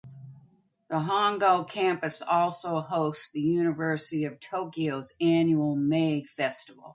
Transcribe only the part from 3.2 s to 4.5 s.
the University of